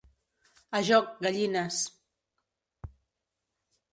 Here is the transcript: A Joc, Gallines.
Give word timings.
A 0.79 0.79
Joc, 0.87 1.09
Gallines. 1.25 1.77